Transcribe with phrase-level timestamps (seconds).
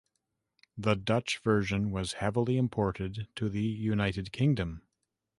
[0.75, 4.81] The Dutch version was heavily imported to the United Kingdom.